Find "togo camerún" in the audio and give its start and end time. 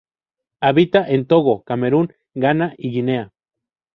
1.27-2.11